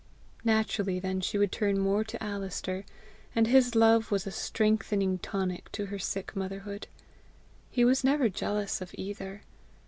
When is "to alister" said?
2.05-2.85